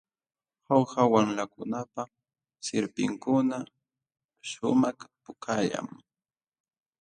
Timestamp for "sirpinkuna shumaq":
2.65-4.99